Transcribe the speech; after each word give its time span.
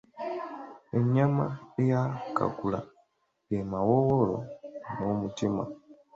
Ennyama 0.97 1.45
ey’akaggula 1.81 2.79
ge 3.47 3.59
mawoowoolo 3.71 4.37
n’omutima. 4.95 5.63